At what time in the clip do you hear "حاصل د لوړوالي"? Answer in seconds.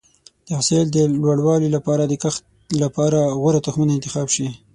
0.57-1.69